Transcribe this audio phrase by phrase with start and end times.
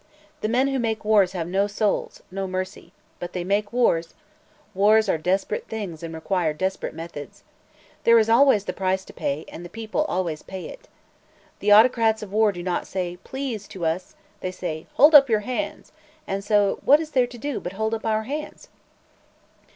[0.41, 2.91] The men who make wars have no souls no mercy.
[3.19, 4.15] But they make wars.
[4.73, 7.43] Wars are desperate things and require desperate methods.
[8.03, 10.87] There is always the price to pay, and the people always pay it.
[11.59, 15.41] The autocrats of war do not say 'Please!' to us; they say 'Hold up your
[15.41, 15.91] hands!'
[16.25, 18.69] and so what is there to do but hold up our hands?"